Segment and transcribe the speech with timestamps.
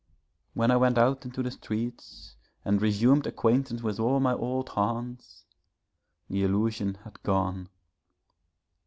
[0.55, 5.45] When I went out into the streets and resumed acquaintance with all my old haunts,
[6.27, 7.69] the illusion had gone.